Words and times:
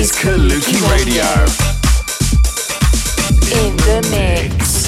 is 0.00 0.12
Kaluki 0.12 0.80
Radio. 0.90 1.24
in 3.52 3.76
the 3.76 4.00
mix. 4.10 4.86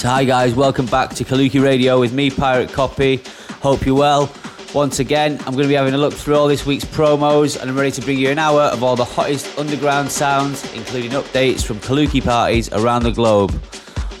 So 0.00 0.08
hi 0.08 0.22
guys, 0.22 0.54
welcome 0.54 0.86
back 0.86 1.10
to 1.16 1.24
Kaluki 1.24 1.60
Radio 1.60 1.98
with 1.98 2.12
me, 2.12 2.30
Pirate 2.30 2.70
Copy. 2.70 3.20
Hope 3.60 3.84
you're 3.84 3.96
well. 3.96 4.32
Once 4.72 5.00
again, 5.00 5.32
I'm 5.40 5.54
going 5.54 5.64
to 5.64 5.68
be 5.68 5.74
having 5.74 5.94
a 5.94 5.98
look 5.98 6.14
through 6.14 6.36
all 6.36 6.46
this 6.46 6.64
week's 6.64 6.84
promos 6.84 7.60
and 7.60 7.68
I'm 7.68 7.76
ready 7.76 7.90
to 7.90 8.00
bring 8.00 8.18
you 8.18 8.30
an 8.30 8.38
hour 8.38 8.62
of 8.62 8.84
all 8.84 8.94
the 8.94 9.04
hottest 9.04 9.58
underground 9.58 10.08
sounds, 10.08 10.62
including 10.74 11.10
updates 11.10 11.64
from 11.64 11.78
Kaluki 11.78 12.22
parties 12.22 12.72
around 12.72 13.02
the 13.02 13.10
globe. 13.10 13.50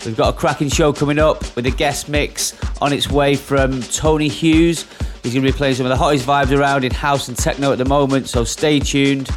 We've 0.04 0.16
got 0.16 0.34
a 0.34 0.36
cracking 0.36 0.70
show 0.70 0.92
coming 0.92 1.20
up 1.20 1.54
with 1.54 1.66
a 1.66 1.70
guest 1.70 2.08
mix 2.08 2.58
on 2.82 2.92
its 2.92 3.08
way 3.08 3.36
from 3.36 3.80
Tony 3.80 4.26
Hughes. 4.26 4.86
He's 5.22 5.34
going 5.34 5.46
to 5.46 5.52
be 5.52 5.56
playing 5.56 5.76
some 5.76 5.86
of 5.86 5.90
the 5.90 5.96
hottest 5.96 6.26
vibes 6.26 6.56
around 6.56 6.84
in 6.84 6.92
house 6.92 7.28
and 7.28 7.36
techno 7.36 7.70
at 7.72 7.78
the 7.78 7.84
moment, 7.84 8.28
so 8.28 8.42
stay 8.42 8.80
tuned. 8.80 9.30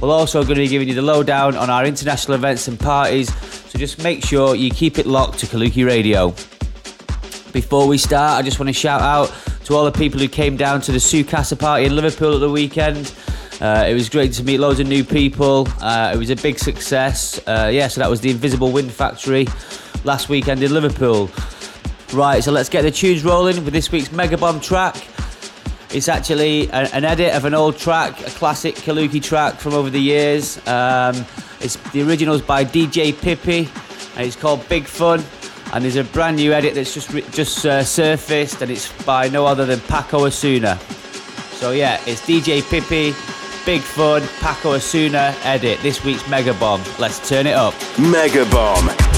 We're 0.00 0.10
also 0.10 0.42
going 0.42 0.56
to 0.56 0.62
be 0.62 0.68
giving 0.68 0.88
you 0.88 0.94
the 0.94 1.02
lowdown 1.02 1.56
on 1.56 1.70
our 1.70 1.84
international 1.84 2.34
events 2.34 2.68
and 2.68 2.78
parties, 2.78 3.32
so 3.70 3.78
just 3.78 4.02
make 4.02 4.24
sure 4.24 4.54
you 4.54 4.70
keep 4.70 4.98
it 4.98 5.06
locked 5.06 5.38
to 5.38 5.46
Kaluki 5.46 5.86
Radio. 5.86 6.28
Before 7.52 7.86
we 7.86 7.98
start, 7.98 8.38
I 8.38 8.42
just 8.42 8.60
want 8.60 8.68
to 8.68 8.72
shout 8.74 9.00
out 9.00 9.32
to 9.64 9.74
all 9.74 9.84
the 9.84 9.92
people 9.92 10.20
who 10.20 10.28
came 10.28 10.56
down 10.56 10.80
to 10.82 10.92
the 10.92 10.98
Sukasa 10.98 11.58
party 11.58 11.86
in 11.86 11.96
Liverpool 11.96 12.34
at 12.34 12.40
the 12.40 12.50
weekend. 12.50 13.14
Uh, 13.60 13.86
it 13.88 13.94
was 13.94 14.08
great 14.08 14.32
to 14.34 14.44
meet 14.44 14.58
loads 14.58 14.80
of 14.80 14.86
new 14.86 15.04
people. 15.04 15.68
Uh, 15.80 16.12
it 16.14 16.18
was 16.18 16.30
a 16.30 16.36
big 16.36 16.58
success. 16.58 17.40
Uh, 17.46 17.70
yeah, 17.72 17.88
so 17.88 18.00
that 18.00 18.08
was 18.08 18.20
the 18.20 18.30
Invisible 18.30 18.72
Wind 18.72 18.90
Factory 18.90 19.46
last 20.04 20.28
weekend 20.28 20.62
in 20.62 20.72
Liverpool. 20.72 21.30
Right, 22.12 22.42
so 22.42 22.52
let's 22.52 22.68
get 22.68 22.82
the 22.82 22.90
tunes 22.90 23.24
rolling 23.24 23.64
with 23.64 23.72
this 23.72 23.92
week's 23.92 24.12
Mega 24.12 24.38
Bomb 24.38 24.60
track. 24.60 24.96
It's 25.92 26.08
actually 26.08 26.68
a- 26.68 26.88
an 26.92 27.04
edit 27.04 27.34
of 27.34 27.44
an 27.44 27.54
old 27.54 27.76
track, 27.78 28.20
a 28.20 28.30
classic 28.30 28.76
Kaluki 28.76 29.22
track 29.22 29.58
from 29.58 29.74
over 29.74 29.90
the 29.90 30.00
years. 30.00 30.58
Um, 30.66 31.26
it's 31.60 31.76
the 31.92 32.02
original's 32.02 32.42
by 32.42 32.64
DJ 32.64 33.12
Pippi, 33.12 33.68
and 34.16 34.26
it's 34.26 34.36
called 34.36 34.66
Big 34.68 34.86
Fun. 34.86 35.24
And 35.72 35.84
there's 35.84 35.96
a 35.96 36.04
brand 36.04 36.36
new 36.36 36.52
edit 36.52 36.74
that's 36.74 36.94
just 36.94 37.10
just 37.32 37.64
uh, 37.66 37.82
surfaced, 37.84 38.62
and 38.62 38.70
it's 38.70 38.90
by 39.04 39.28
no 39.28 39.46
other 39.46 39.64
than 39.66 39.80
Paco 39.80 40.26
Osuna. 40.26 40.78
So 41.52 41.72
yeah, 41.72 42.00
it's 42.06 42.20
DJ 42.22 42.62
Pippi, 42.62 43.14
Big 43.66 43.80
Fun, 43.82 44.22
Paco 44.40 44.72
Osuna 44.74 45.34
edit. 45.44 45.80
This 45.82 46.02
week's 46.04 46.26
Mega 46.28 46.54
Bomb. 46.54 46.82
Let's 46.98 47.28
turn 47.28 47.46
it 47.46 47.54
up. 47.54 47.74
Mega 47.98 48.44
Bomb. 48.46 49.09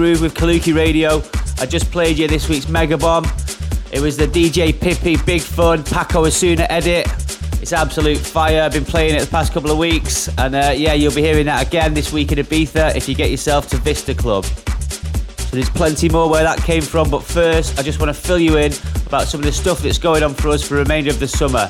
Groove 0.00 0.22
with 0.22 0.32
Kaluki 0.32 0.74
Radio. 0.74 1.22
I 1.58 1.66
just 1.66 1.90
played 1.90 2.16
you 2.16 2.26
this 2.26 2.48
week's 2.48 2.70
Mega 2.70 2.96
Bomb. 2.96 3.26
It 3.92 4.00
was 4.00 4.16
the 4.16 4.26
DJ 4.26 4.72
Pippi 4.72 5.18
Big 5.26 5.42
Fun 5.42 5.84
Paco 5.84 6.24
Osuna 6.24 6.66
edit. 6.70 7.06
It's 7.60 7.74
absolute 7.74 8.16
fire. 8.16 8.62
I've 8.62 8.72
been 8.72 8.86
playing 8.86 9.16
it 9.16 9.20
the 9.20 9.30
past 9.30 9.52
couple 9.52 9.70
of 9.70 9.76
weeks, 9.76 10.30
and 10.38 10.54
uh, 10.54 10.72
yeah, 10.74 10.94
you'll 10.94 11.14
be 11.14 11.20
hearing 11.20 11.44
that 11.44 11.66
again 11.66 11.92
this 11.92 12.14
week 12.14 12.32
in 12.32 12.38
Ibiza 12.38 12.96
if 12.96 13.10
you 13.10 13.14
get 13.14 13.30
yourself 13.30 13.68
to 13.72 13.76
Vista 13.76 14.14
Club. 14.14 14.46
So 14.46 15.56
there's 15.56 15.68
plenty 15.68 16.08
more 16.08 16.30
where 16.30 16.44
that 16.44 16.60
came 16.60 16.80
from, 16.80 17.10
but 17.10 17.22
first, 17.22 17.78
I 17.78 17.82
just 17.82 18.00
want 18.00 18.08
to 18.08 18.18
fill 18.18 18.38
you 18.38 18.56
in 18.56 18.72
about 19.04 19.24
some 19.28 19.40
of 19.40 19.44
the 19.44 19.52
stuff 19.52 19.80
that's 19.80 19.98
going 19.98 20.22
on 20.22 20.32
for 20.32 20.48
us 20.48 20.66
for 20.66 20.76
the 20.76 20.80
remainder 20.80 21.10
of 21.10 21.20
the 21.20 21.28
summer. 21.28 21.68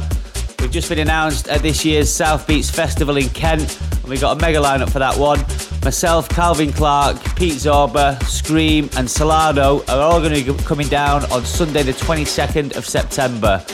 We've 0.60 0.70
just 0.70 0.88
been 0.88 1.00
announced 1.00 1.48
at 1.48 1.62
this 1.62 1.84
year's 1.84 2.08
South 2.08 2.46
Beats 2.46 2.70
Festival 2.70 3.16
in 3.16 3.28
Kent, 3.30 3.76
and 3.90 4.04
we 4.04 4.18
got 4.18 4.36
a 4.36 4.40
mega 4.40 4.60
lineup 4.60 4.92
for 4.92 5.00
that 5.00 5.16
one. 5.16 5.44
Myself, 5.82 6.28
Calvin 6.28 6.72
Clark, 6.72 7.16
Pete 7.36 7.54
Zorba, 7.54 8.18
Skream, 8.20 8.94
and 8.98 9.10
Salado 9.10 9.82
are 9.88 10.00
all 10.00 10.20
going 10.20 10.34
to 10.34 10.52
be 10.52 10.62
coming 10.64 10.86
down 10.88 11.24
on 11.32 11.42
Sunday, 11.46 11.82
the 11.82 11.92
22nd 11.92 12.76
of 12.76 12.84
September. 12.84 13.64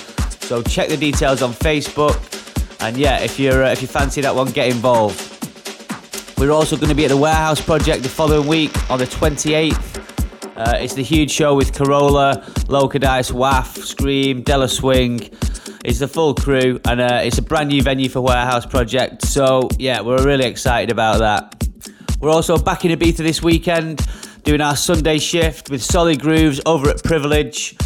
So 0.40 0.62
check 0.62 0.88
the 0.88 0.96
details 0.96 1.42
on 1.42 1.52
Facebook, 1.52 2.16
and 2.80 2.96
yeah, 2.96 3.18
if 3.18 3.40
you're 3.40 3.64
uh, 3.64 3.72
if 3.72 3.82
you 3.82 3.88
fancy 3.88 4.20
that 4.20 4.32
one, 4.32 4.52
get 4.52 4.68
involved. 4.68 5.18
We're 6.38 6.52
also 6.52 6.76
going 6.76 6.90
to 6.90 6.94
be 6.94 7.04
at 7.04 7.08
the 7.08 7.16
Warehouse 7.16 7.60
Project 7.60 8.04
the 8.04 8.08
following 8.08 8.46
week 8.46 8.70
on 8.88 9.00
the 9.00 9.06
28th. 9.06 10.56
Uh, 10.56 10.76
it's 10.78 10.94
the 10.94 11.02
huge 11.02 11.32
show 11.32 11.56
with 11.56 11.74
Corolla, 11.74 12.46
Loco 12.68 12.98
Dice, 12.98 13.32
WAF, 13.32 13.78
Skream, 13.78 14.44
Della 14.44 14.68
Swing. 14.68 15.28
It's 15.84 15.98
the 15.98 16.08
full 16.08 16.34
crew, 16.34 16.80
and 16.84 17.00
uh, 17.00 17.20
it's 17.24 17.38
a 17.38 17.42
brand 17.42 17.70
new 17.70 17.82
venue 17.82 18.08
for 18.08 18.20
Warehouse 18.20 18.64
Project. 18.64 19.22
So 19.22 19.68
yeah, 19.76 20.02
we're 20.02 20.24
really 20.24 20.46
excited 20.46 20.92
about 20.92 21.18
that. 21.18 21.65
We're 22.18 22.30
also 22.30 22.56
back 22.56 22.86
in 22.86 22.92
Ibiza 22.92 23.18
this 23.18 23.42
weekend, 23.42 24.06
doing 24.42 24.62
our 24.62 24.74
Sunday 24.74 25.18
shift 25.18 25.68
with 25.68 25.82
Solid 25.82 26.18
Grooves 26.18 26.62
over 26.64 26.88
at 26.88 27.04
Privilege. 27.04 27.76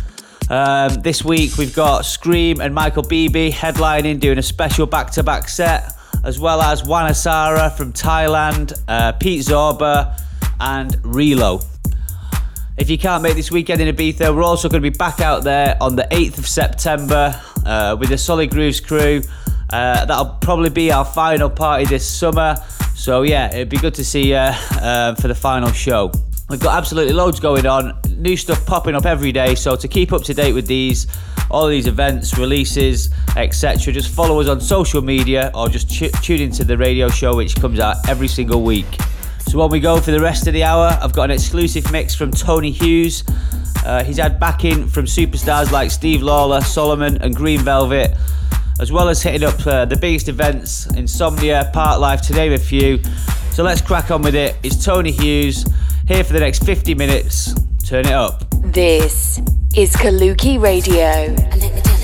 Um, 0.48 0.94
this 1.02 1.24
week 1.24 1.58
we've 1.58 1.74
got 1.74 2.02
Skream 2.02 2.60
and 2.60 2.72
Michael 2.72 3.02
Bibi 3.02 3.50
headlining, 3.50 4.20
doing 4.20 4.38
a 4.38 4.42
special 4.42 4.86
back-to-back 4.86 5.48
set, 5.48 5.94
as 6.22 6.38
well 6.38 6.62
as 6.62 6.82
Wanasara 6.82 7.76
from 7.76 7.92
Thailand, 7.92 8.80
uh, 8.86 9.12
Pete 9.12 9.42
Zorba, 9.42 10.16
and 10.60 10.92
Relo. 10.98 11.64
If 12.78 12.88
you 12.88 12.98
can't 12.98 13.24
make 13.24 13.34
this 13.34 13.50
weekend 13.50 13.80
in 13.80 13.94
Ibiza, 13.94 14.34
we're 14.34 14.44
also 14.44 14.68
going 14.68 14.80
to 14.80 14.90
be 14.90 14.96
back 14.96 15.20
out 15.20 15.42
there 15.42 15.76
on 15.80 15.96
the 15.96 16.06
8th 16.12 16.38
of 16.38 16.46
September 16.46 17.38
uh, 17.66 17.96
with 17.98 18.10
the 18.10 18.18
Solid 18.18 18.50
Grooves 18.50 18.78
crew. 18.78 19.22
Uh, 19.72 20.04
that'll 20.04 20.36
probably 20.40 20.70
be 20.70 20.90
our 20.90 21.04
final 21.04 21.48
party 21.48 21.84
this 21.84 22.08
summer. 22.08 22.56
So 22.94 23.22
yeah, 23.22 23.48
it'd 23.54 23.68
be 23.68 23.78
good 23.78 23.94
to 23.94 24.04
see 24.04 24.30
you 24.30 24.36
uh, 24.36 25.14
for 25.14 25.28
the 25.28 25.34
final 25.34 25.70
show. 25.72 26.12
We've 26.48 26.60
got 26.60 26.76
absolutely 26.76 27.12
loads 27.12 27.38
going 27.38 27.64
on, 27.64 27.96
new 28.16 28.36
stuff 28.36 28.66
popping 28.66 28.96
up 28.96 29.06
every 29.06 29.30
day. 29.30 29.54
So 29.54 29.76
to 29.76 29.86
keep 29.86 30.12
up 30.12 30.24
to 30.24 30.34
date 30.34 30.52
with 30.52 30.66
these, 30.66 31.06
all 31.48 31.68
these 31.68 31.86
events, 31.86 32.36
releases, 32.36 33.10
etc., 33.36 33.92
just 33.92 34.12
follow 34.12 34.40
us 34.40 34.48
on 34.48 34.60
social 34.60 35.00
media 35.00 35.52
or 35.54 35.68
just 35.68 35.88
tune 35.90 36.40
into 36.40 36.64
the 36.64 36.76
radio 36.76 37.08
show, 37.08 37.36
which 37.36 37.54
comes 37.54 37.78
out 37.78 38.08
every 38.08 38.26
single 38.26 38.62
week. 38.62 38.98
So 39.46 39.58
when 39.58 39.70
we 39.70 39.78
go 39.78 40.00
for 40.00 40.10
the 40.10 40.20
rest 40.20 40.48
of 40.48 40.52
the 40.52 40.64
hour, 40.64 40.98
I've 41.00 41.12
got 41.12 41.24
an 41.24 41.30
exclusive 41.32 41.90
mix 41.92 42.16
from 42.16 42.32
Tony 42.32 42.72
Hughes. 42.72 43.22
Uh, 43.84 44.02
he's 44.02 44.18
had 44.18 44.40
backing 44.40 44.88
from 44.88 45.04
superstars 45.04 45.70
like 45.70 45.92
Steve 45.92 46.22
Lawler, 46.22 46.60
Solomun, 46.60 47.20
and 47.20 47.34
Green 47.34 47.60
Velvet 47.60 48.16
as 48.80 48.90
well 48.90 49.10
as 49.10 49.22
hitting 49.22 49.46
up 49.46 49.66
uh, 49.66 49.84
the 49.84 49.96
biggest 49.96 50.28
events, 50.28 50.86
Insomnia, 50.94 51.70
Parklife, 51.74 52.26
to 52.26 52.32
name 52.32 52.52
a 52.52 52.58
few. 52.58 53.02
So 53.52 53.62
let's 53.62 53.82
crack 53.82 54.10
on 54.10 54.22
with 54.22 54.34
it. 54.34 54.56
It's 54.62 54.82
Tony 54.82 55.12
Hughes 55.12 55.66
here 56.08 56.24
for 56.24 56.32
the 56.32 56.40
next 56.40 56.64
50 56.64 56.94
minutes. 56.94 57.54
Turn 57.84 58.06
it 58.06 58.12
up. 58.12 58.44
This 58.62 59.38
is 59.76 59.94
Kaluki 59.94 60.60
Radio. 60.60 61.99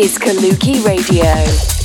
Is 0.00 0.16
Kaluki 0.16 0.82
Radio. 0.82 1.79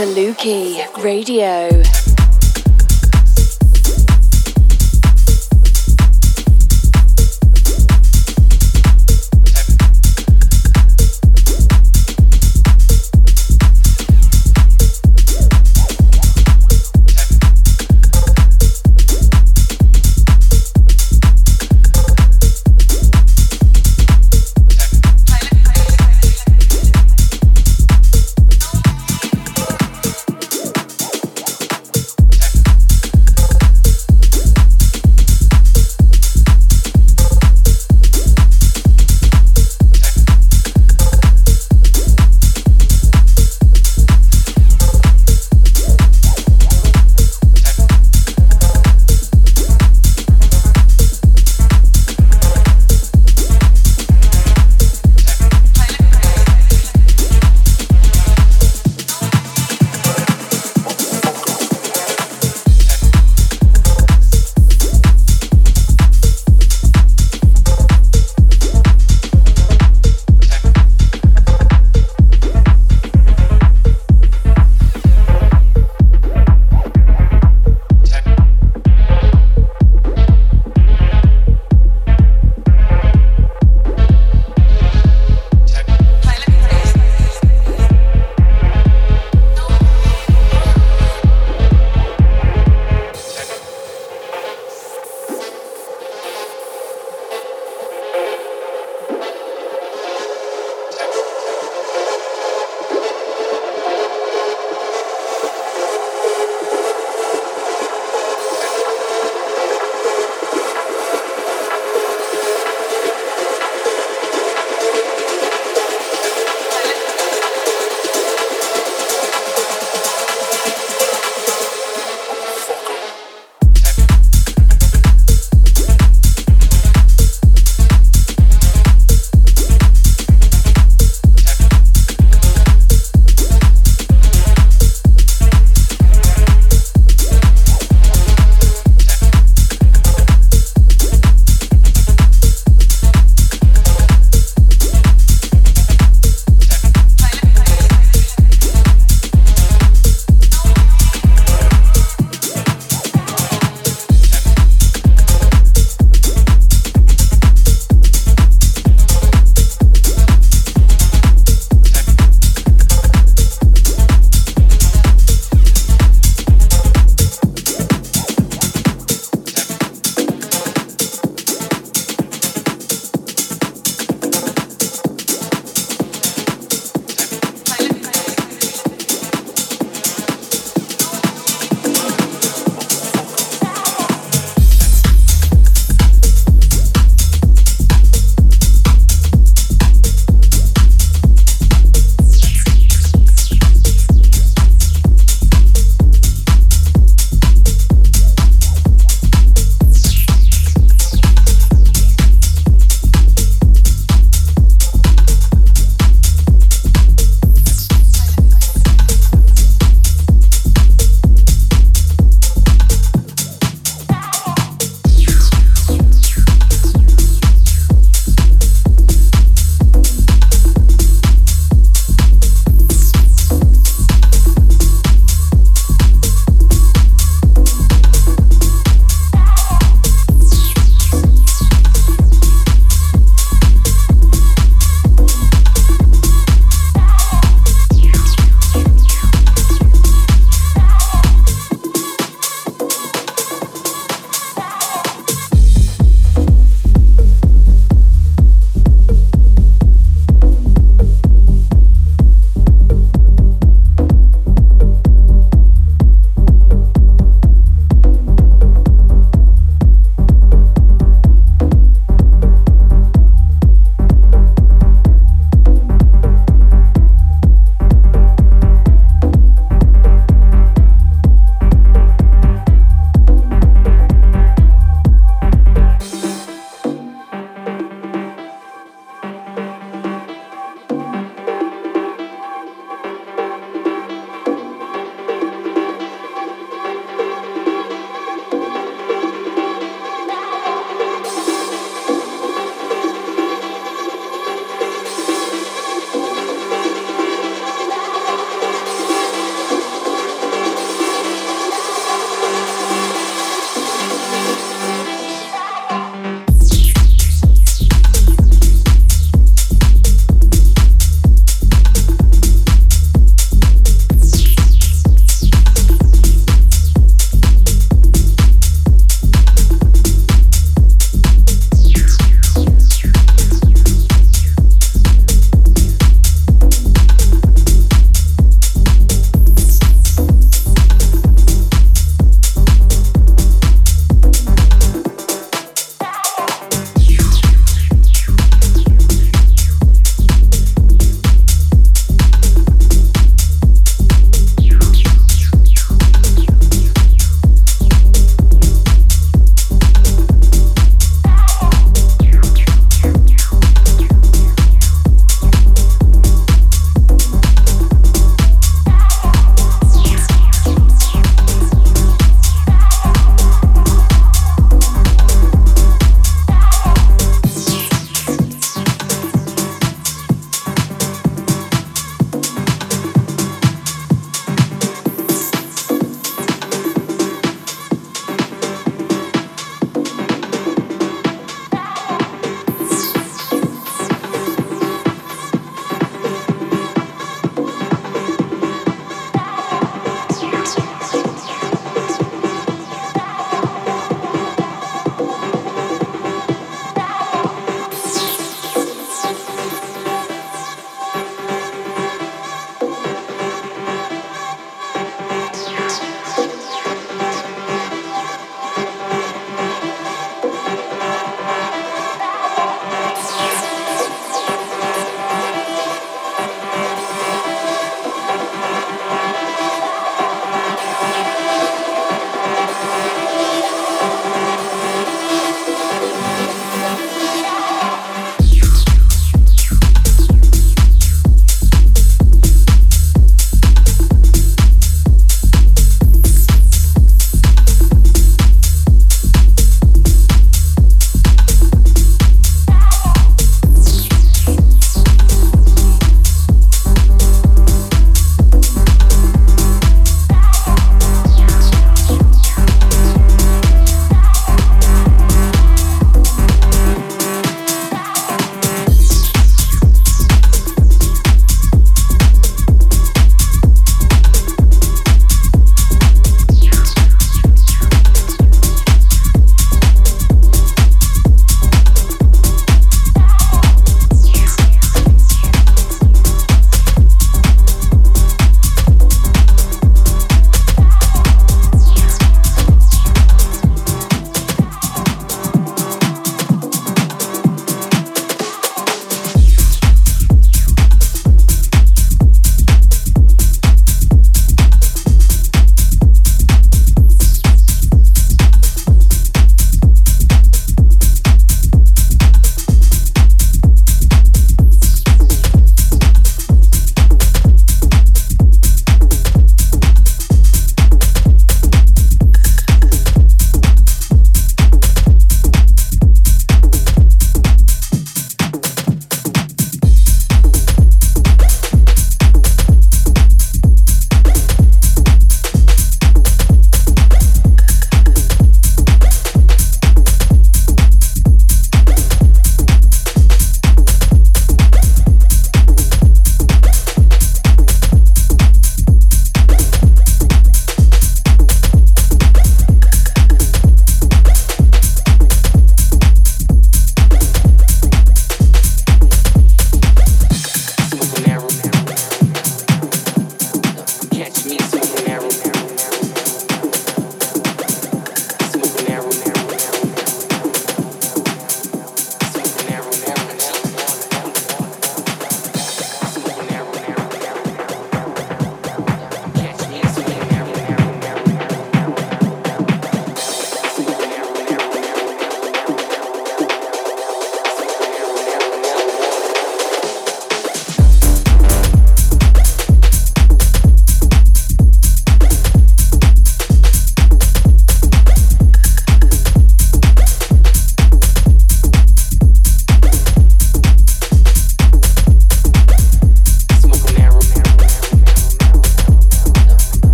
Kaluki 0.00 0.80
Radio. 1.04 1.99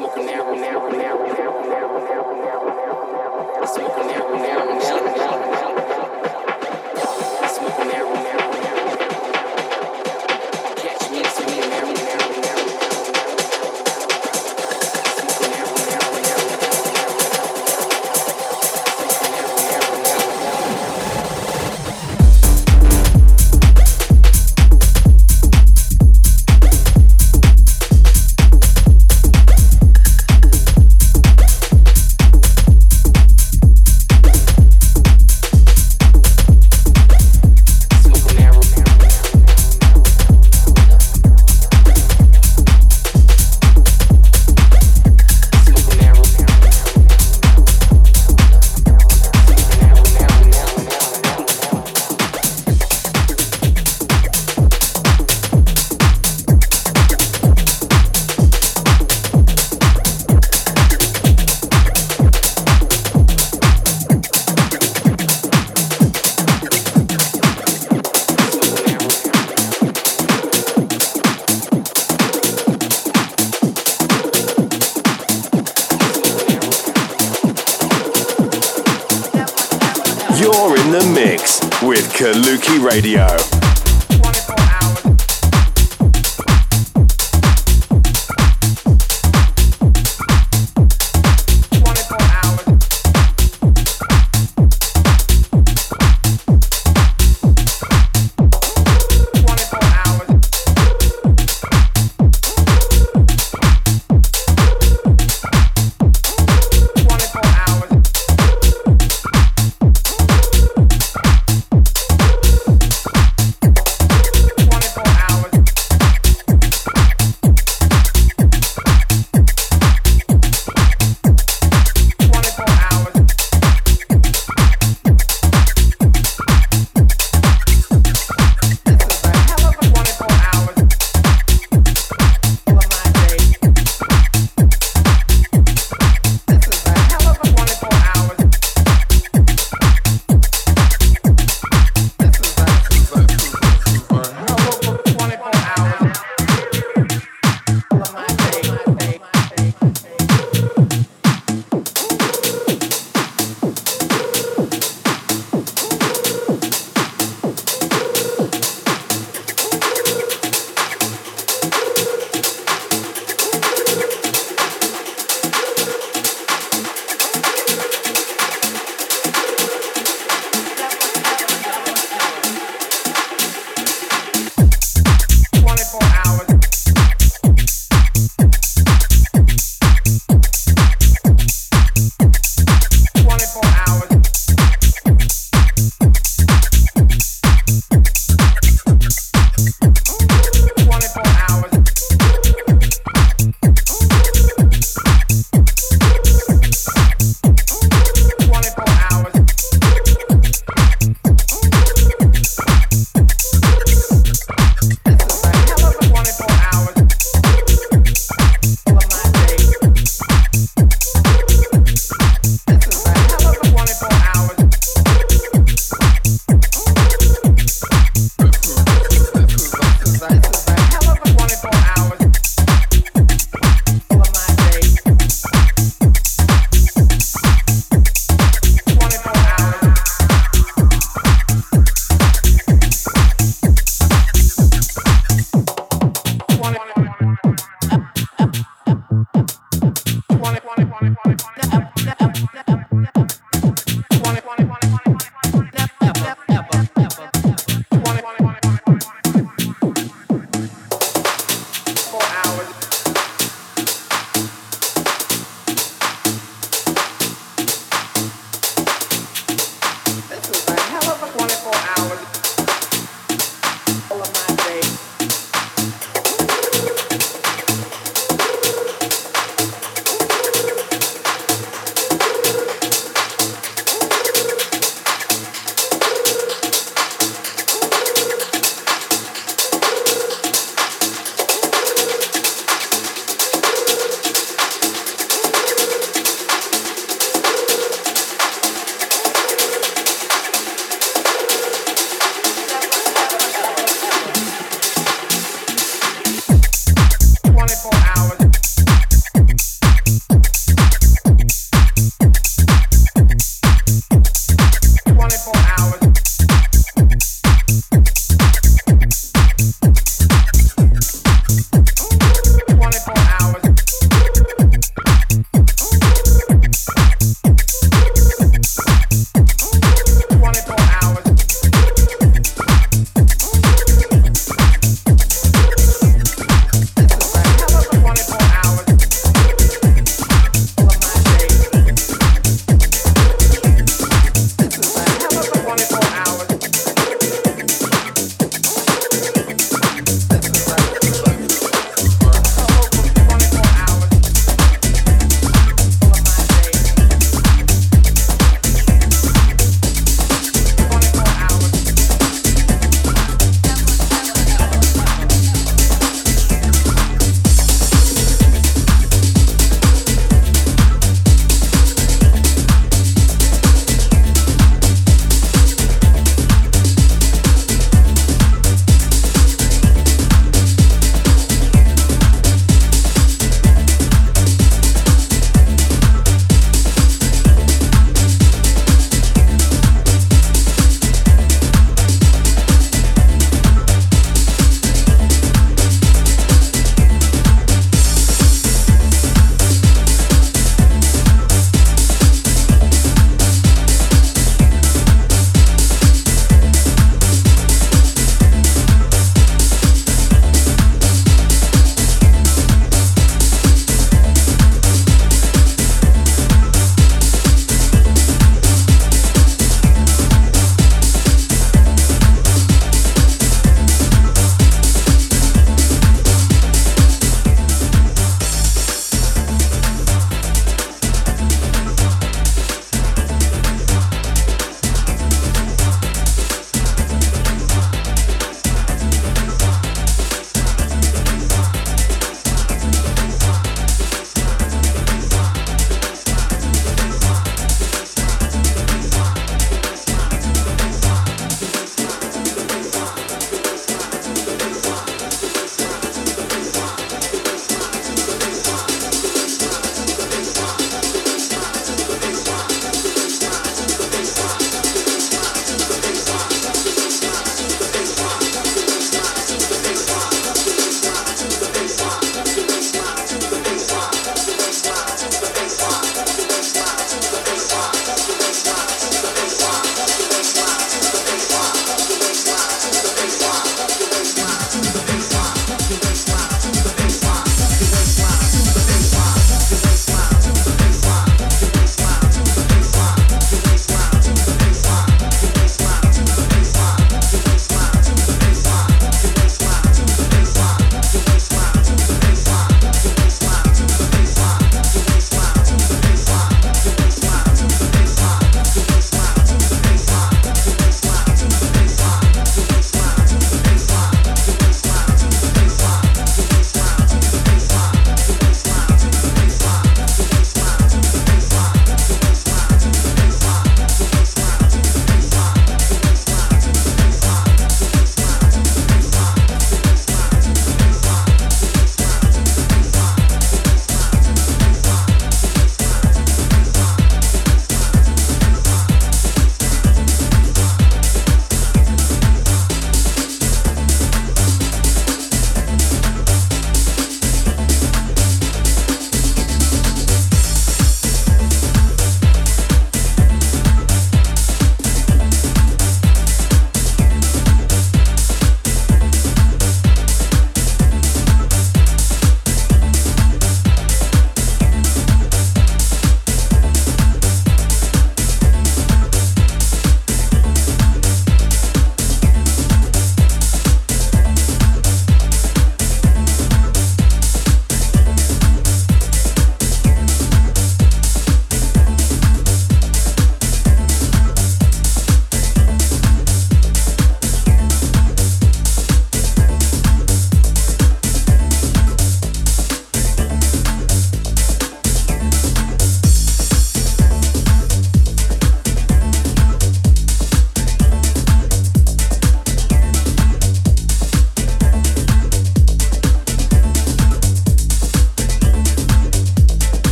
Radio. 0.00 1.29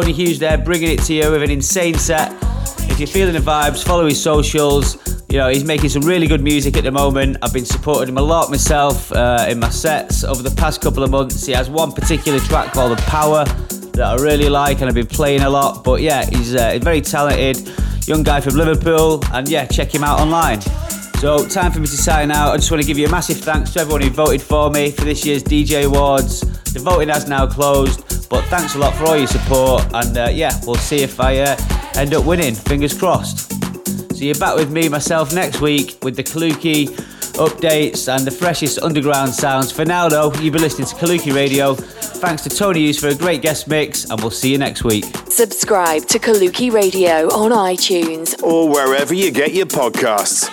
Tony 0.02 0.14
Hughes 0.14 0.40
there, 0.40 0.58
bringing 0.58 0.90
it 0.90 0.98
to 1.04 1.14
you 1.14 1.30
with 1.30 1.44
an 1.44 1.50
insane 1.52 1.94
set. 1.94 2.32
If 2.90 2.98
you're 2.98 3.06
feeling 3.06 3.34
the 3.34 3.38
vibes, 3.38 3.84
follow 3.84 4.04
his 4.04 4.20
socials. 4.20 4.96
You 5.28 5.38
know, 5.38 5.48
he's 5.48 5.62
making 5.62 5.90
some 5.90 6.02
really 6.02 6.26
good 6.26 6.42
music 6.42 6.76
at 6.76 6.82
the 6.82 6.90
moment. 6.90 7.36
I've 7.40 7.52
been 7.52 7.64
supporting 7.64 8.08
him 8.08 8.18
a 8.18 8.22
lot 8.22 8.50
myself 8.50 9.12
uh, 9.12 9.46
in 9.48 9.60
my 9.60 9.68
sets 9.68 10.24
over 10.24 10.42
the 10.42 10.50
past 10.56 10.80
couple 10.80 11.04
of 11.04 11.12
months. 11.12 11.46
He 11.46 11.52
has 11.52 11.70
one 11.70 11.92
particular 11.92 12.40
track 12.40 12.72
called 12.72 12.98
The 12.98 13.02
Power 13.02 13.44
that 13.92 14.00
I 14.00 14.14
really 14.16 14.48
like 14.48 14.80
and 14.80 14.88
I've 14.88 14.94
been 14.96 15.06
playing 15.06 15.42
a 15.42 15.50
lot. 15.50 15.84
But 15.84 16.00
yeah, 16.00 16.28
he's 16.28 16.56
uh, 16.56 16.72
a 16.72 16.80
very 16.80 17.00
talented 17.00 17.70
young 18.08 18.24
guy 18.24 18.40
from 18.40 18.56
Liverpool, 18.56 19.22
and 19.32 19.48
yeah, 19.48 19.66
check 19.66 19.94
him 19.94 20.02
out 20.02 20.18
online. 20.18 20.62
So, 21.20 21.46
time 21.46 21.70
for 21.70 21.78
me 21.78 21.86
to 21.86 21.96
sign 21.96 22.32
out. 22.32 22.54
I 22.54 22.56
just 22.56 22.72
want 22.72 22.82
to 22.82 22.86
give 22.88 22.98
you 22.98 23.06
a 23.06 23.10
massive 23.10 23.36
thanks 23.36 23.72
to 23.74 23.80
everyone 23.82 24.02
who 24.02 24.10
voted 24.10 24.42
for 24.42 24.68
me 24.68 24.90
for 24.90 25.04
this 25.04 25.24
year's 25.24 25.44
DJ 25.44 25.84
Awards. 25.84 26.40
The 26.72 26.80
voting 26.80 27.08
has 27.10 27.28
now 27.28 27.46
closed, 27.46 28.11
but 28.32 28.42
thanks 28.46 28.74
a 28.76 28.78
lot 28.78 28.94
for 28.94 29.04
all 29.04 29.16
your 29.16 29.26
support, 29.26 29.84
and 29.92 30.16
uh, 30.16 30.28
yeah, 30.32 30.58
we'll 30.66 30.74
see 30.76 31.02
if 31.02 31.20
I 31.20 31.40
uh, 31.40 31.56
end 31.96 32.14
up 32.14 32.24
winning. 32.24 32.54
Fingers 32.54 32.98
crossed. 32.98 33.52
So 34.16 34.24
you're 34.24 34.34
back 34.36 34.56
with 34.56 34.70
me, 34.70 34.88
myself, 34.88 35.34
next 35.34 35.60
week 35.60 35.98
with 36.02 36.16
the 36.16 36.24
Kaluki 36.24 36.86
updates 37.36 38.08
and 38.10 38.26
the 38.26 38.30
freshest 38.30 38.78
underground 38.78 39.34
sounds. 39.34 39.70
For 39.70 39.84
now, 39.84 40.08
though, 40.08 40.32
you've 40.40 40.54
been 40.54 40.62
listening 40.62 40.88
to 40.88 40.94
Kaluki 40.94 41.34
Radio. 41.34 41.74
Thanks 41.74 42.42
to 42.44 42.48
Tony 42.48 42.80
Hughes 42.80 42.98
for 42.98 43.08
a 43.08 43.14
great 43.14 43.42
guest 43.42 43.68
mix, 43.68 44.08
and 44.08 44.18
we'll 44.22 44.30
see 44.30 44.50
you 44.50 44.56
next 44.56 44.82
week. 44.82 45.04
Subscribe 45.28 46.06
to 46.06 46.18
Kaluki 46.18 46.72
Radio 46.72 47.28
on 47.34 47.50
iTunes 47.50 48.42
Or 48.42 48.66
wherever 48.66 49.12
you 49.12 49.30
get 49.30 49.52
your 49.52 49.66
podcasts. 49.66 50.48